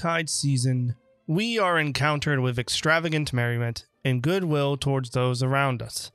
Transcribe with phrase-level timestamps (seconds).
[0.00, 0.94] Yuletide season,
[1.26, 6.10] we are encountered with extravagant merriment and goodwill towards those around us.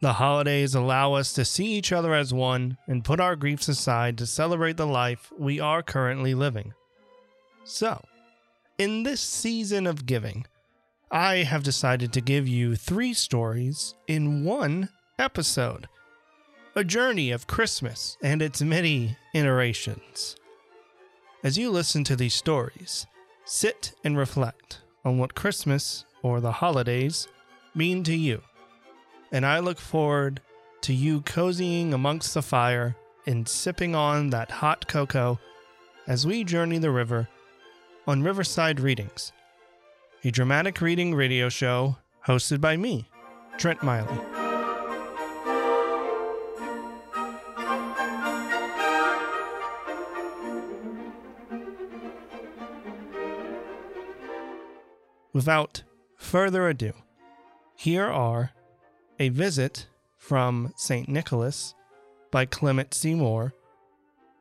[0.00, 4.16] The holidays allow us to see each other as one and put our griefs aside
[4.18, 6.72] to celebrate the life we are currently living.
[7.64, 8.04] So,
[8.78, 10.46] in this season of giving,
[11.10, 15.88] I have decided to give you three stories in one episode
[16.76, 20.36] a journey of Christmas and its many iterations.
[21.42, 23.06] As you listen to these stories,
[23.46, 27.28] sit and reflect on what Christmas or the holidays
[27.74, 28.42] mean to you.
[29.32, 30.42] And I look forward
[30.82, 35.38] to you cozying amongst the fire and sipping on that hot cocoa
[36.06, 37.28] as we journey the river
[38.06, 39.32] on Riverside Readings,
[40.24, 43.08] a dramatic reading radio show hosted by me,
[43.58, 44.45] Trent Miley.
[55.36, 55.82] Without
[56.16, 56.94] further ado,
[57.74, 58.52] here are
[59.18, 61.10] A Visit from St.
[61.10, 61.74] Nicholas
[62.30, 63.14] by Clement C.
[63.14, 63.52] Moore,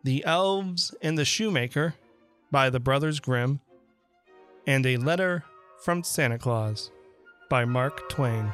[0.06, 1.96] The Elves and the Shoemaker
[2.50, 3.60] by the Brothers Grimm,
[4.66, 5.44] and A Letter
[5.84, 6.92] from Santa Claus
[7.50, 8.54] by Mark Twain.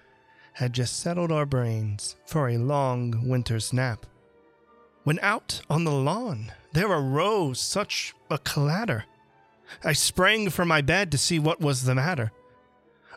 [0.53, 4.05] had just settled our brains for a long winter's nap.
[5.03, 9.05] When out on the lawn there arose such a clatter,
[9.83, 12.31] I sprang from my bed to see what was the matter.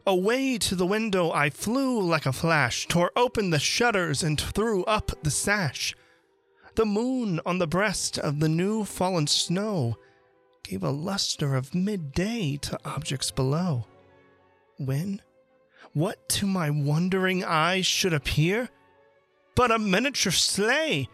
[0.06, 4.84] Away to the window I flew like a flash, tore open the shutters and threw
[4.84, 5.94] up the sash.
[6.74, 9.96] The moon on the breast of the new fallen snow
[10.62, 13.86] gave a luster of midday to objects below.
[14.78, 15.22] When
[15.94, 18.68] what to my wondering eyes should appear
[19.54, 21.08] but a miniature sleigh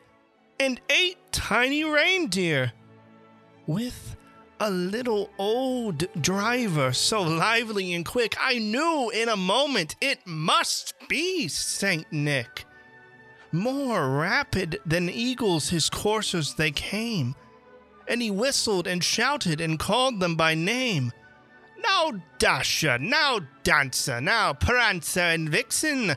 [0.59, 2.73] and eight tiny reindeer,
[3.67, 4.17] with
[4.59, 10.95] a little old driver so lively and quick, I knew in a moment it must
[11.09, 12.67] be Saint Nick.
[13.53, 17.35] More rapid than eagles his coursers they came,
[18.07, 21.13] and he whistled and shouted and called them by name.
[21.83, 26.17] Now Dasher, now Dancer, now Prancer and Vixen,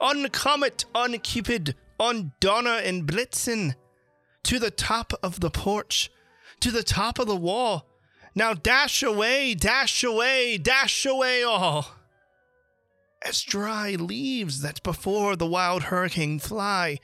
[0.00, 3.74] on Comet, on Cupid, on Donner and Blitzen,
[4.44, 6.10] to the top of the porch,
[6.60, 7.86] to the top of the wall.
[8.34, 11.86] Now dash away, dash away, dash away all.
[13.22, 16.98] As dry leaves that before the wild hurricane fly,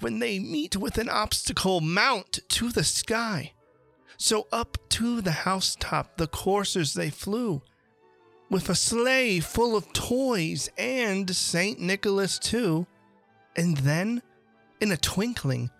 [0.00, 3.52] when they meet with an obstacle, mount to the sky.
[4.22, 7.62] So up to the housetop the coursers they flew,
[8.50, 11.80] with a sleigh full of toys and St.
[11.80, 12.86] Nicholas too.
[13.56, 14.20] And then,
[14.78, 15.70] in a twinkling,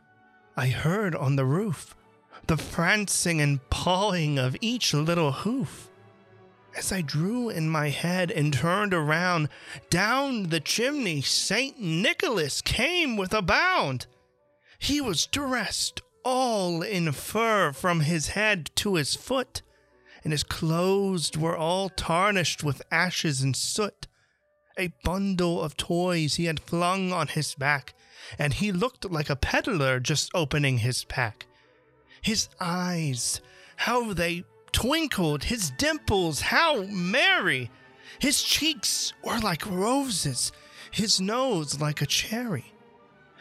[0.56, 1.94] I heard on the roof
[2.46, 5.90] the prancing and pawing of each little hoof.
[6.74, 9.50] As I drew in my head and turned around,
[9.90, 11.78] down the chimney St.
[11.78, 14.06] Nicholas came with a bound.
[14.78, 19.62] He was dressed all in fur from his head to his foot,
[20.22, 24.06] and his clothes were all tarnished with ashes and soot.
[24.78, 27.94] a bundle of toys he had flung on his back,
[28.38, 31.46] and he looked like a peddler just opening his pack.
[32.22, 33.40] His eyes,
[33.76, 37.70] how they twinkled, his dimples, how merry!
[38.18, 40.52] His cheeks were like roses,
[40.90, 42.72] his nose like a cherry.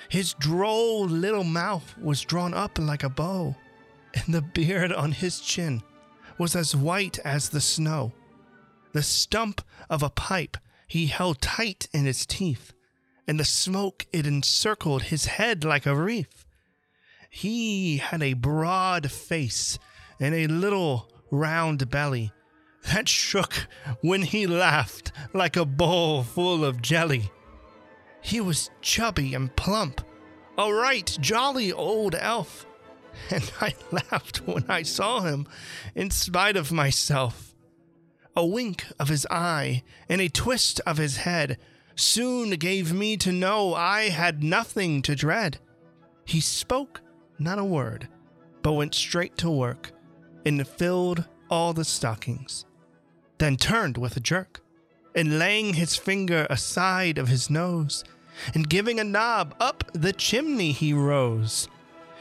[0.10, 3.56] His droll little mouth was drawn up like a bow,
[4.16, 5.84] and the beard on his chin
[6.40, 8.14] was as white as the snow.
[8.94, 10.58] The stump of a pipe
[10.88, 12.74] he held tight in his teeth,
[13.28, 16.46] and the smoke it encircled his head like a wreath.
[17.30, 19.78] He had a broad face
[20.20, 22.32] and a little round belly
[22.92, 23.68] that shook
[24.02, 27.30] when he laughed like a bowl full of jelly.
[28.22, 30.02] He was chubby and plump,
[30.58, 32.66] a right jolly old elf,
[33.32, 35.48] and I laughed when I saw him
[35.96, 37.56] in spite of myself.
[38.36, 41.58] A wink of his eye and a twist of his head
[41.96, 45.60] soon gave me to know I had nothing to dread.
[46.26, 47.02] He spoke
[47.40, 48.08] not a word,
[48.62, 49.92] but went straight to work
[50.46, 52.66] and filled all the stockings,
[53.38, 54.62] then turned with a jerk,
[55.16, 58.04] and laying his finger aside of his nose,
[58.54, 61.68] and giving a knob up the chimney he rose.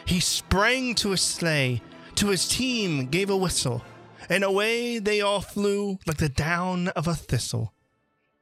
[0.05, 1.83] He sprang to his sleigh,
[2.17, 3.85] to his team gave a whistle,
[4.29, 7.75] and away they all flew like the down of a thistle.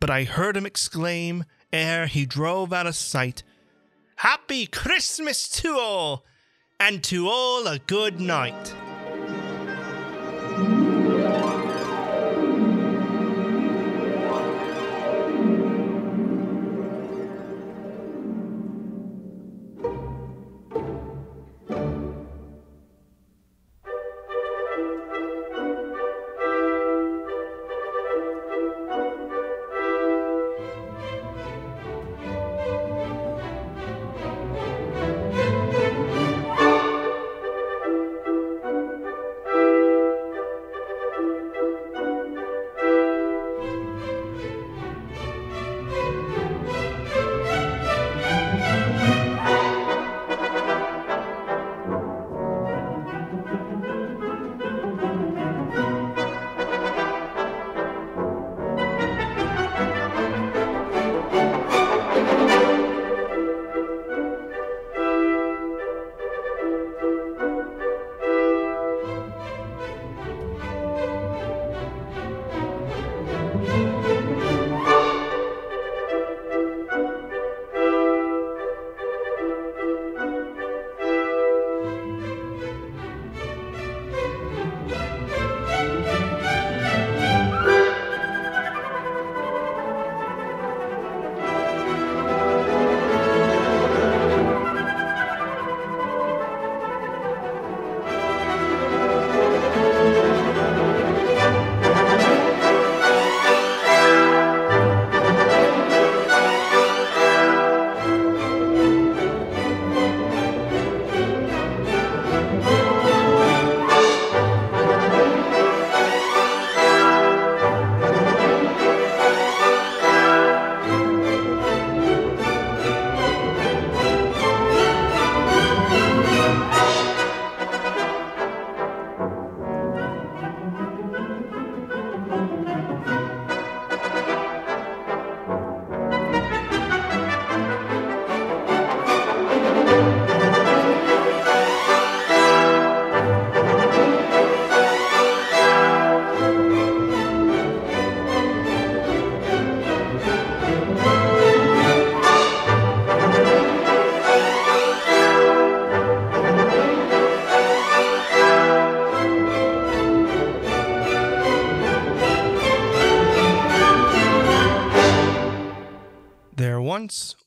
[0.01, 3.43] But I heard him exclaim, ere he drove out of sight,
[4.21, 6.25] Happy Christmas to all,
[6.81, 8.75] and to all a good night.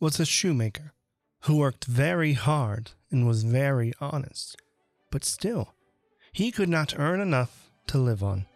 [0.09, 0.91] Was a shoemaker
[1.41, 4.57] who worked very hard and was very honest,
[5.11, 5.75] but still
[6.31, 8.47] he could not earn enough to live on.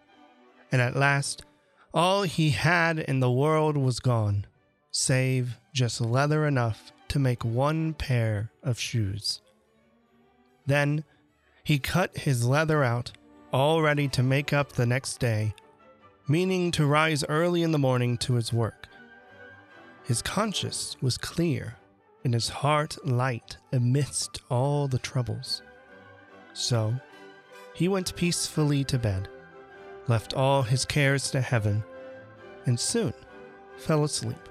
[0.71, 1.45] And at last,
[1.93, 4.47] all he had in the world was gone,
[4.89, 9.39] save just leather enough to make one pair of shoes.
[10.65, 11.03] Then
[11.63, 13.11] he cut his leather out,
[13.51, 15.53] all ready to make up the next day,
[16.27, 18.87] meaning to rise early in the morning to his work.
[20.03, 21.77] His conscience was clear
[22.23, 25.61] and his heart light amidst all the troubles.
[26.53, 26.95] So
[27.73, 29.29] he went peacefully to bed,
[30.07, 31.83] left all his cares to heaven,
[32.65, 33.13] and soon
[33.77, 34.49] fell asleep.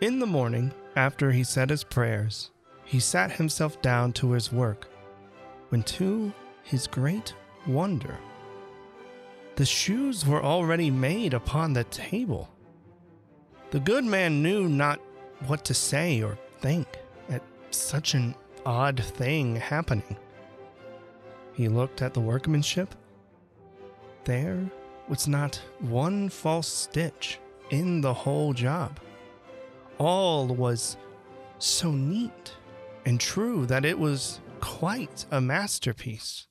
[0.00, 2.50] In the morning, after he said his prayers,
[2.84, 4.88] he sat himself down to his work,
[5.70, 6.32] when to
[6.62, 7.34] his great
[7.66, 8.18] wonder,
[9.56, 12.48] the shoes were already made upon the table.
[13.76, 15.00] The good man knew not
[15.48, 16.88] what to say or think
[17.28, 20.16] at such an odd thing happening.
[21.52, 22.94] He looked at the workmanship.
[24.24, 24.70] There
[25.10, 28.98] was not one false stitch in the whole job.
[29.98, 30.96] All was
[31.58, 32.54] so neat
[33.04, 36.46] and true that it was quite a masterpiece.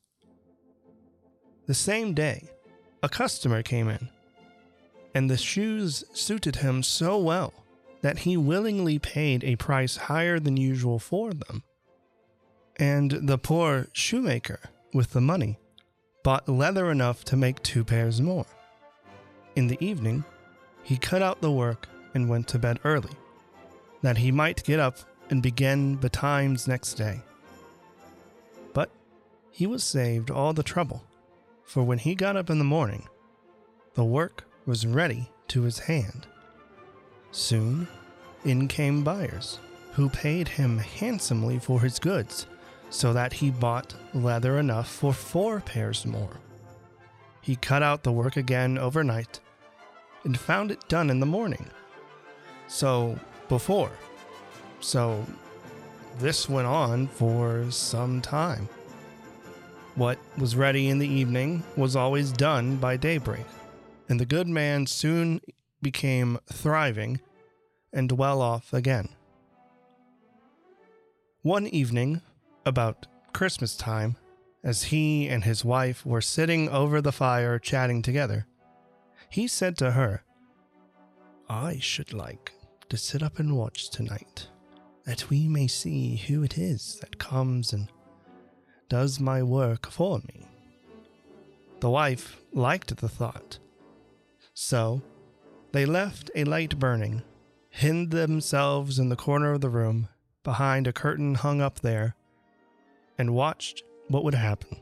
[1.65, 2.51] The same day,
[3.01, 4.09] a customer came in,
[5.15, 7.53] and the shoes suited him so well
[8.01, 11.63] that he willingly paid a price higher than usual for them.
[12.75, 14.59] And the poor shoemaker,
[14.93, 15.57] with the money,
[16.21, 18.45] bought leather enough to make two pairs more.
[19.55, 20.25] In the evening,
[20.83, 23.13] he cut out the work and went to bed early,
[24.01, 24.97] that he might get up
[25.29, 27.21] and begin betimes next day.
[28.73, 28.91] But
[29.49, 31.03] he was saved all the trouble
[31.63, 33.07] for when he got up in the morning,
[33.93, 36.27] the work was ready to his hand.
[37.31, 37.87] Soon
[38.43, 39.59] in came buyers,
[39.93, 42.47] who paid him handsomely for his goods,
[42.89, 46.39] so that he bought leather enough for four pairs more.
[47.41, 49.39] He cut out the work again overnight
[50.23, 51.67] and found it done in the morning.
[52.67, 53.19] So,
[53.49, 53.91] before.
[54.79, 55.25] So,
[56.17, 58.67] this went on for some time.
[59.95, 63.45] What was ready in the evening was always done by daybreak,
[64.07, 65.41] and the good man soon
[65.81, 67.19] became thriving
[67.93, 69.09] and well off again.
[71.41, 72.21] One evening,
[72.65, 74.17] about Christmas time,
[74.63, 78.47] as he and his wife were sitting over the fire chatting together,
[79.29, 80.23] he said to her,
[81.47, 82.51] I should like
[82.89, 84.47] to sit up and watch tonight,
[85.05, 87.89] that we may see who it is that comes and
[88.89, 90.47] does my work for me.
[91.79, 93.59] The wife liked the thought.
[94.55, 95.03] So
[95.71, 97.21] they left a light burning,
[97.69, 100.07] hid themselves in the corner of the room
[100.43, 102.15] behind a curtain hung up there,
[103.17, 104.77] and watched what would happen.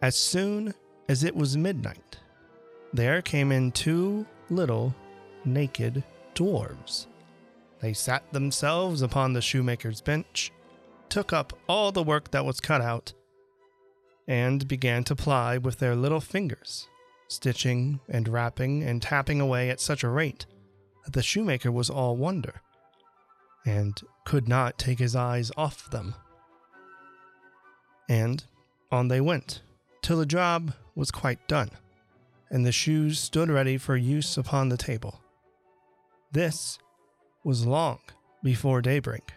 [0.00, 0.74] As soon
[1.08, 2.18] as it was midnight,
[2.92, 4.94] there came in two little
[5.44, 6.04] naked
[6.36, 7.06] dwarves.
[7.80, 10.52] They sat themselves upon the shoemaker's bench
[11.14, 13.12] took up all the work that was cut out
[14.26, 16.88] and began to ply with their little fingers,
[17.28, 20.46] stitching and wrapping and tapping away at such a rate
[21.04, 22.62] that the shoemaker was all wonder
[23.66, 26.14] and could not take his eyes off them.
[28.08, 28.44] And
[28.90, 29.62] on they went
[30.02, 31.70] till the job was quite done,
[32.50, 35.20] and the shoes stood ready for use upon the table.
[36.32, 36.78] This
[37.42, 38.00] was long
[38.42, 39.32] before daybreak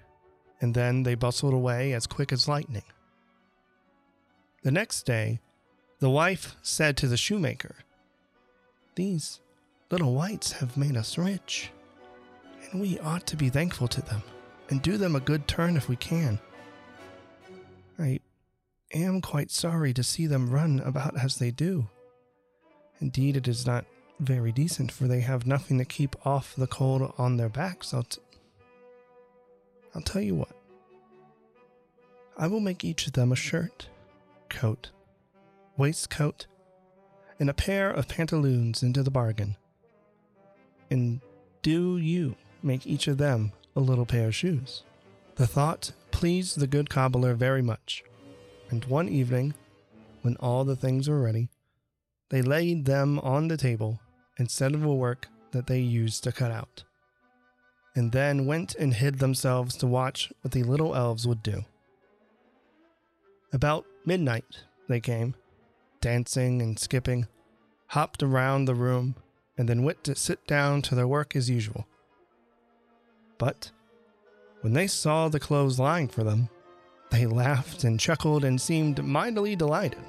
[0.62, 2.84] and then they bustled away as quick as lightning.
[4.64, 5.40] The next day,
[6.00, 7.76] the wife said to the shoemaker,
[8.96, 9.40] These
[9.90, 11.72] little wights have made us rich,
[12.72, 14.22] and we ought to be thankful to them
[14.70, 16.40] and do them a good turn if we can.
[17.98, 18.20] I
[18.94, 21.88] am quite sorry to see them run about as they do.
[23.00, 23.86] Indeed, it is not
[24.20, 27.94] very decent, for they have nothing to keep off the cold on their backs.
[27.94, 28.22] I'll, t-
[29.96, 30.52] I'll tell you what.
[32.38, 33.90] I will make each of them a shirt,
[34.50, 34.92] coat,
[35.78, 36.48] waistcoat,
[37.40, 39.56] and a pair of pantaloons into the bargain.
[40.90, 41.22] And
[41.62, 44.84] do you make each of them a little pair of shoes?
[45.36, 48.04] The thought pleased the good cobbler very much,
[48.70, 49.54] and one evening,
[50.24, 51.50] when all the things were ready,
[52.30, 54.00] they laid them on the table
[54.38, 56.84] instead of a work that they used to cut out
[57.98, 61.66] and then went and hid themselves to watch what the little elves would do.
[63.52, 64.46] About midnight,
[64.88, 65.34] they came,
[66.02, 67.28] dancing and skipping,
[67.88, 69.16] hopped around the room,
[69.58, 71.88] and then went to sit down to their work as usual.
[73.38, 73.72] But
[74.62, 76.50] when they saw the clothes lying for them,
[77.10, 80.04] they laughed and chuckled and seemed mightily delighted.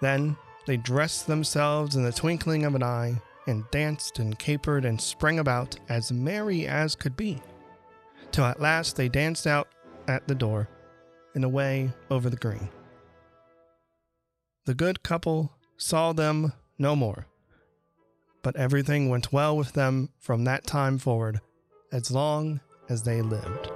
[0.00, 5.00] Then they dressed themselves in the twinkling of an eye and danced and capered and
[5.00, 7.40] sprang about as merry as could be,
[8.30, 9.68] till at last they danced out
[10.08, 10.68] at the door
[11.34, 12.68] and away over the green.
[14.64, 17.26] The good couple saw them no more,
[18.42, 21.40] but everything went well with them from that time forward,
[21.90, 23.70] as long as they lived.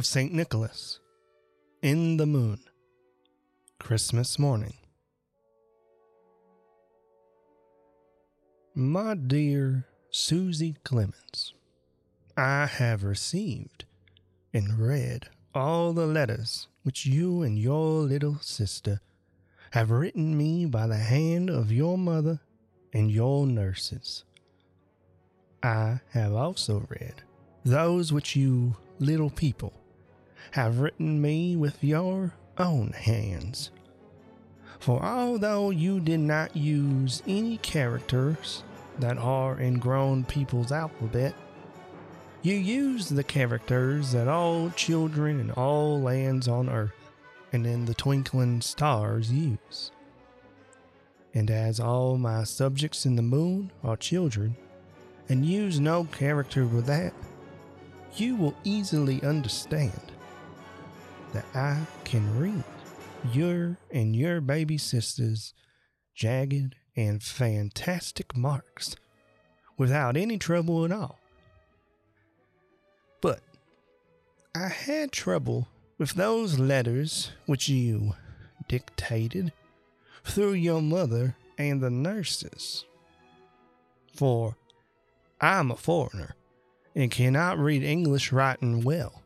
[0.00, 0.32] Of St.
[0.32, 0.98] Nicholas,
[1.82, 2.58] in the moon,
[3.78, 4.72] Christmas morning.
[8.74, 11.52] My dear Susie Clemens,
[12.34, 13.84] I have received
[14.54, 19.02] and read all the letters which you and your little sister
[19.72, 22.40] have written me by the hand of your mother
[22.94, 24.24] and your nurses.
[25.62, 27.16] I have also read
[27.66, 29.74] those which you little people
[30.52, 33.70] have written me with your own hands.
[34.78, 38.62] For although you did not use any characters
[38.98, 41.34] that are in grown people's alphabet,
[42.42, 46.92] you used the characters that all children in all lands on earth
[47.52, 49.90] and in the twinkling stars use.
[51.34, 54.56] And as all my subjects in the moon are children,
[55.28, 57.12] and use no character with that,
[58.16, 60.12] you will easily understand
[61.32, 62.64] that I can read
[63.32, 65.54] your and your baby sister's
[66.14, 68.96] jagged and fantastic marks
[69.76, 71.18] without any trouble at all.
[73.20, 73.40] But
[74.54, 78.14] I had trouble with those letters which you
[78.68, 79.52] dictated
[80.24, 82.84] through your mother and the nurses.
[84.14, 84.56] For
[85.40, 86.34] I'm a foreigner
[86.94, 89.22] and cannot read English writing well.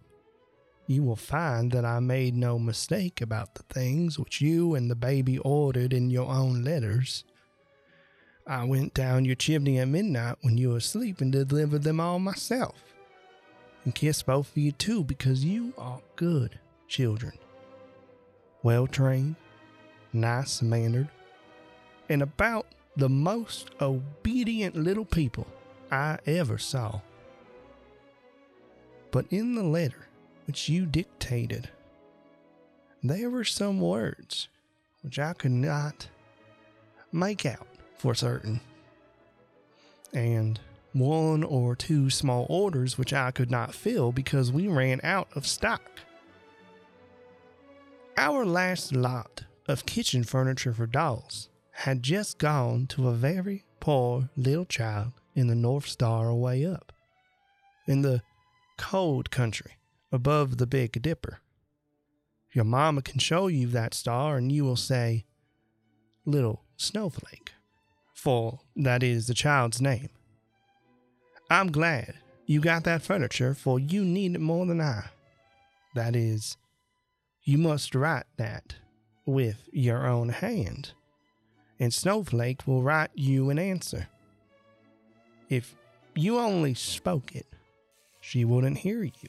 [0.86, 4.94] You will find that I made no mistake about the things which you and the
[4.94, 7.24] baby ordered in your own letters.
[8.46, 12.18] I went down your chimney at midnight when you were asleep and delivered them all
[12.18, 12.84] myself.
[13.84, 17.32] And kissed both of you too because you are good children.
[18.62, 19.36] Well trained,
[20.12, 21.08] nice mannered,
[22.10, 22.66] and about
[22.96, 25.46] the most obedient little people
[25.90, 27.00] I ever saw.
[29.10, 30.08] But in the letter
[30.46, 31.70] which you dictated,
[33.02, 34.48] there were some words
[35.02, 36.08] which I could not
[37.12, 38.60] make out for certain,
[40.12, 40.58] and
[40.92, 45.46] one or two small orders which I could not fill because we ran out of
[45.46, 46.00] stock.
[48.16, 54.30] Our last lot of kitchen furniture for dolls had just gone to a very poor
[54.36, 56.92] little child in the North Star way up.
[57.86, 58.22] In the
[58.78, 59.72] cold country
[60.14, 61.40] above the Big Dipper.
[62.52, 65.24] Your mama can show you that star and you will say,
[66.24, 67.52] Little Snowflake,
[68.14, 70.10] for that is the child's name.
[71.50, 72.14] I'm glad
[72.46, 75.06] you got that furniture, for you need it more than I.
[75.94, 76.56] That is,
[77.42, 78.76] you must write that
[79.26, 80.92] with your own hand,
[81.80, 84.06] and Snowflake will write you an answer.
[85.48, 85.74] If
[86.14, 87.46] you only spoke it,
[88.20, 89.28] she wouldn't hear you.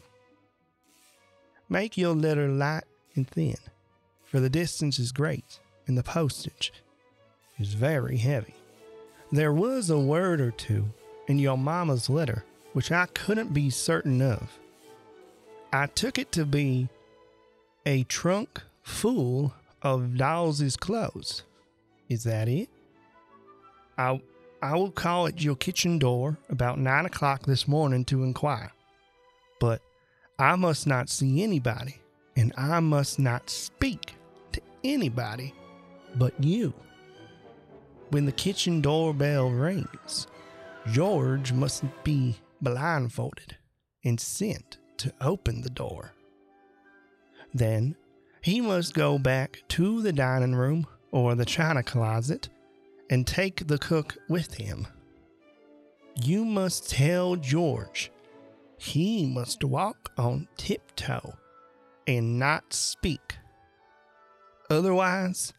[1.69, 2.84] Make your letter light
[3.15, 3.58] and thin,
[4.23, 6.71] for the distance is great and the postage
[7.60, 8.56] is very heavy.
[9.32, 10.86] There was a word or two
[11.28, 14.60] in your mamma's letter which I couldn't be certain of.
[15.71, 16.89] I took it to be
[17.86, 21.43] a trunk full of Dawes's clothes.
[22.10, 22.69] Is that it?
[23.97, 24.21] I
[24.62, 28.71] I will call at your kitchen door about nine o'clock this morning to inquire
[29.60, 29.82] but
[30.37, 32.01] I must not see anybody,
[32.35, 34.15] and I must not speak
[34.51, 35.53] to anybody
[36.15, 36.73] but you.
[38.09, 40.27] When the kitchen doorbell rings,
[40.91, 43.57] George must be blindfolded
[44.03, 46.11] and sent to open the door.
[47.53, 47.95] Then
[48.41, 52.49] he must go back to the dining room or the china closet
[53.09, 54.85] and take the cook with him.
[56.21, 58.11] You must tell George
[58.85, 61.33] he must walk on tiptoe
[62.07, 63.35] and not speak.
[64.69, 65.53] Otherwise,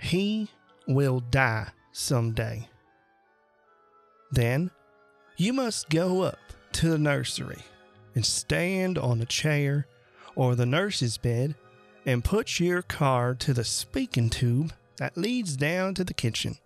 [0.00, 0.48] he
[0.86, 2.68] will die someday.
[4.30, 4.70] Then
[5.36, 6.38] you must go up
[6.72, 7.62] to the nursery
[8.14, 9.86] and stand on a chair
[10.34, 11.54] or the nurse's bed
[12.06, 16.56] and put your card to the speaking tube that leads down to the kitchen.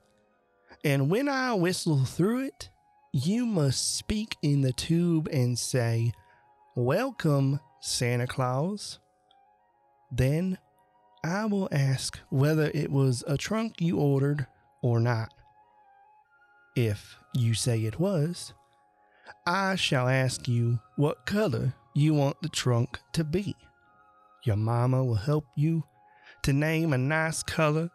[0.84, 2.70] And when I whistle through it,
[3.12, 6.12] you must speak in the tube and say,
[6.74, 8.98] Welcome, Santa Claus.
[10.10, 10.56] Then
[11.22, 14.46] I will ask whether it was a trunk you ordered
[14.82, 15.32] or not.
[16.74, 18.54] If you say it was,
[19.46, 23.54] I shall ask you what color you want the trunk to be.
[24.44, 25.84] Your mama will help you
[26.44, 27.90] to name a nice color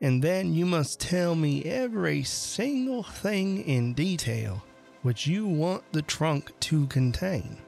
[0.00, 4.62] and then you must tell me every single thing in detail
[5.02, 7.58] which you want the trunk to contain.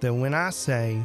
[0.00, 1.04] that when I say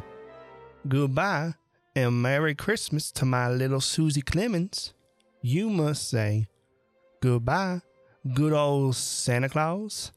[0.88, 1.54] goodbye
[1.96, 4.94] and Merry Christmas to my little Susie Clemens,
[5.42, 6.46] you must say
[7.20, 7.80] goodbye,
[8.34, 10.12] good old Santa Claus.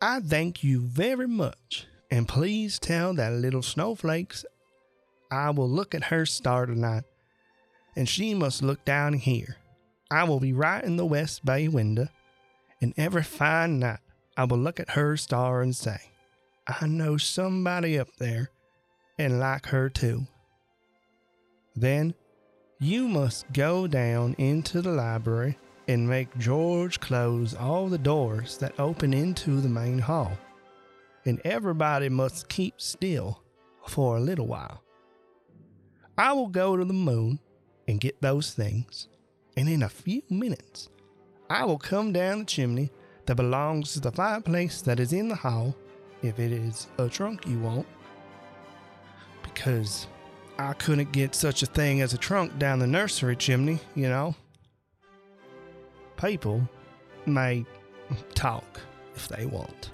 [0.00, 4.44] I thank you very much, and please tell that little snowflakes
[5.30, 7.04] I will look at her star tonight,
[7.96, 9.56] and she must look down here.
[10.10, 12.08] I will be right in the west bay window,
[12.80, 14.00] and every fine night
[14.36, 15.98] I will look at her star and say,
[16.66, 18.50] I know somebody up there
[19.18, 20.26] and like her too.
[21.76, 22.14] Then
[22.80, 28.78] you must go down into the library and make George close all the doors that
[28.78, 30.32] open into the main hall.
[31.24, 33.42] And everybody must keep still
[33.86, 34.82] for a little while.
[36.16, 37.38] I will go to the moon
[37.88, 39.08] and get those things,
[39.56, 40.88] and in a few minutes
[41.50, 42.90] I will come down the chimney
[43.26, 45.74] that belongs to the fireplace that is in the hall,
[46.22, 47.86] if it is a trunk you want,
[49.42, 50.06] because
[50.58, 54.34] I couldn't get such a thing as a trunk down the nursery chimney, you know.
[56.16, 56.66] People
[57.26, 57.64] may
[58.34, 58.80] talk
[59.14, 59.90] if they want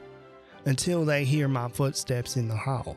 [0.66, 2.96] until they hear my footsteps in the hall.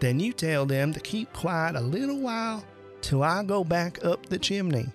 [0.00, 2.64] Then you tell them to keep quiet a little while
[3.04, 4.86] till I go back up the chimney.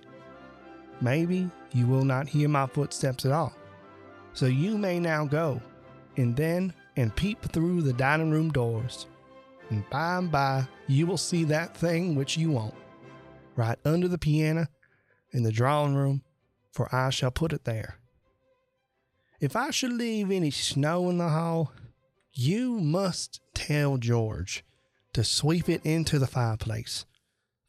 [1.00, 3.54] Maybe you will not hear my footsteps at all.
[4.32, 5.62] So you may now go,
[6.16, 9.06] and then and peep through the dining room doors.
[9.70, 12.74] And by and by you will see that thing which you want,
[13.54, 14.66] right under the piano
[15.30, 16.22] in the drawing room,
[16.72, 17.98] for I shall put it there.
[19.38, 21.72] If I should leave any snow in the hall,
[22.32, 24.64] you must tell George
[25.12, 27.06] to sweep it into the fireplace,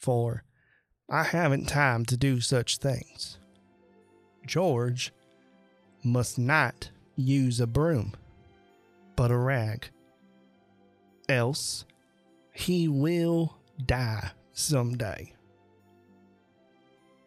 [0.01, 0.43] for
[1.09, 3.37] I haven't time to do such things.
[4.45, 5.11] George
[6.03, 8.13] must not use a broom,
[9.15, 9.89] but a rag.
[11.29, 11.85] Else,
[12.53, 15.33] he will die someday.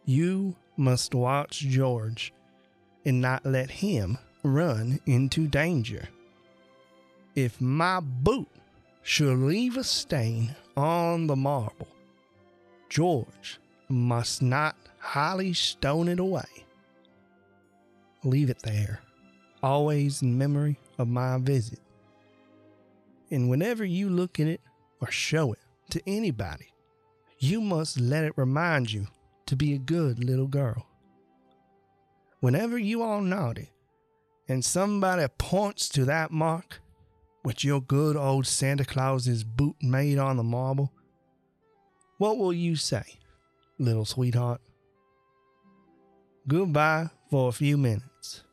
[0.03, 2.33] You must watch George
[3.05, 6.09] and not let him run into danger.
[7.35, 8.47] If my boot
[9.01, 11.87] should leave a stain on the marble,
[12.89, 16.65] George must not holystone it away.
[18.23, 19.01] Leave it there,
[19.61, 21.79] always in memory of my visit.
[23.29, 24.61] And whenever you look at it
[25.01, 25.59] or show it
[25.91, 26.73] to anybody,
[27.39, 29.07] you must let it remind you
[29.45, 30.87] to be a good little girl.
[32.39, 33.71] Whenever you are naughty
[34.47, 36.81] and somebody points to that mark
[37.43, 40.91] which your good old Santa Claus's boot made on the marble,
[42.17, 43.03] what will you say,
[43.77, 44.61] little sweetheart?
[46.47, 48.43] Goodbye for a few minutes,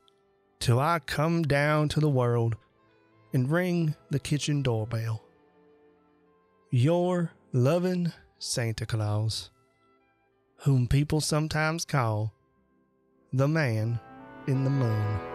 [0.59, 2.57] till I come down to the world
[3.33, 5.23] and ring the kitchen doorbell.
[6.71, 9.51] Your loving Santa Claus,
[10.63, 12.33] whom people sometimes call
[13.33, 14.01] the man
[14.47, 15.32] in the moon.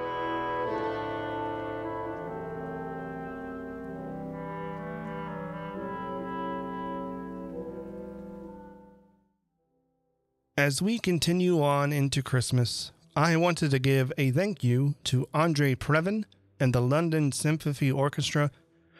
[10.57, 15.75] As we continue on into Christmas, I wanted to give a thank you to Andre
[15.75, 16.23] Previn
[16.59, 18.49] and the London Symphony Orchestra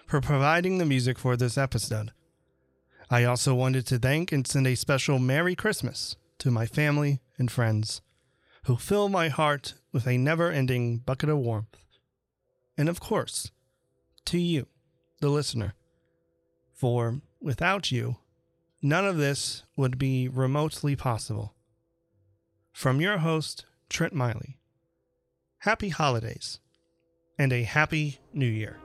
[0.06, 2.12] for providing the music for this episode.
[3.10, 7.50] I also wanted to thank and send a special Merry Christmas to my family and
[7.50, 8.04] friends
[8.66, 11.76] who fill my heart with a never ending bucket of warmth.
[12.78, 13.52] And of course,
[14.26, 14.68] to you,
[15.22, 15.74] the listener.
[16.72, 18.18] For without you,
[18.82, 21.56] none of this would be remotely possible.
[22.72, 24.60] From your host, Trent Miley,
[25.60, 26.60] happy holidays
[27.38, 28.78] and a happy new year.